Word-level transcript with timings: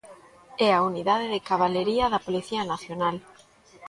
É 0.67 0.69
a 0.73 0.83
Unidade 0.89 1.27
de 1.33 1.43
Cabalería 1.49 2.05
da 2.13 2.23
Policía 2.27 2.61
Nacional. 2.73 3.15